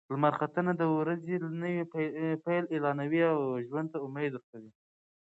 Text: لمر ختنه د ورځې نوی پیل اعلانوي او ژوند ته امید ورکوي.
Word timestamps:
لمر 0.13 0.33
ختنه 0.39 0.71
د 0.77 0.83
ورځې 0.97 1.35
نوی 1.61 1.75
پیل 2.45 2.63
اعلانوي 2.73 3.21
او 3.33 3.39
ژوند 3.67 3.87
ته 3.93 3.97
امید 4.07 4.31
ورکوي. 4.33 4.71